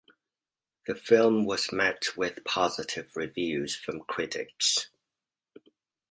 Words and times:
The 0.87 0.95
film 0.95 1.45
was 1.45 1.71
met 1.71 2.17
with 2.17 2.43
positive 2.43 3.15
reviews 3.15 3.75
from 3.75 3.99
critics. 3.99 4.87